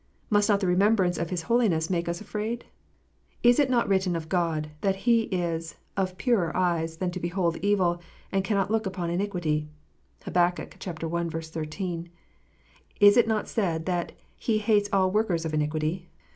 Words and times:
Must 0.31 0.49
not 0.49 0.59
the 0.61 0.65
remembrance 0.65 1.19
of 1.19 1.29
His 1.29 1.43
holiness 1.43 1.91
make 1.91 2.09
us 2.09 2.19
afraid? 2.19 2.65
Is 3.43 3.59
it 3.59 3.69
not 3.69 3.87
written 3.87 4.15
of 4.15 4.29
God, 4.29 4.71
that 4.81 4.95
He 5.05 5.25
is" 5.25 5.75
of 5.95 6.17
purer 6.17 6.57
eyes 6.57 6.97
than 6.97 7.11
to 7.11 7.19
behold 7.19 7.57
evil, 7.57 8.01
and 8.31 8.43
cannot 8.43 8.71
look 8.71 8.87
on 8.97 9.11
iniquity" 9.11 9.69
1 10.25 10.33
(Hab. 10.33 10.37
i. 10.57 11.27
13.) 11.45 12.09
Is 12.99 13.15
it 13.15 13.27
not 13.27 13.47
said, 13.47 13.85
that 13.85 14.13
He 14.35 14.57
"hates 14.57 14.89
all 14.91 15.11
workers 15.11 15.45
of 15.45 15.53
iniquity"? 15.53 16.07